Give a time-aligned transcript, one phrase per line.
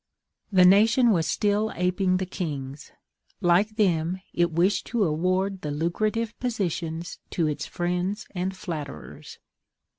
[0.51, 2.91] The nation was still aping the kings:
[3.39, 9.37] like them it wished to award the lucrative positions to its friends and flatterers.